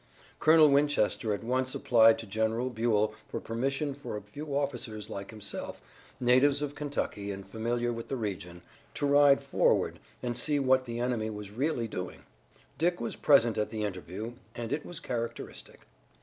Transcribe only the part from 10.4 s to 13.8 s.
what the enemy was really doing. Dick was present at